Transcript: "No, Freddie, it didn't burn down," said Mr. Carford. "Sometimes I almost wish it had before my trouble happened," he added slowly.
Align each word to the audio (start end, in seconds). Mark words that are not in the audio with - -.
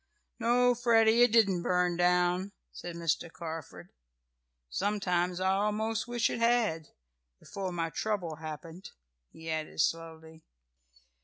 "No, 0.39 0.73
Freddie, 0.73 1.21
it 1.21 1.31
didn't 1.31 1.61
burn 1.61 1.95
down," 1.95 2.53
said 2.71 2.95
Mr. 2.95 3.31
Carford. 3.31 3.91
"Sometimes 4.67 5.39
I 5.39 5.51
almost 5.51 6.07
wish 6.07 6.27
it 6.31 6.39
had 6.39 6.89
before 7.39 7.71
my 7.71 7.91
trouble 7.91 8.37
happened," 8.37 8.89
he 9.31 9.47
added 9.51 9.79
slowly. 9.79 10.41